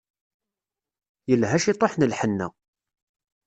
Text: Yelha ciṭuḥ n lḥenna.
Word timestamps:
Yelha 1.29 1.57
ciṭuḥ 1.63 1.93
n 1.95 2.07
lḥenna. 2.11 2.47